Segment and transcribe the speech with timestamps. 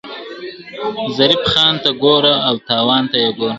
[1.17, 3.49] ظریف خان ته ګوره او تاوان ته یې ګوره..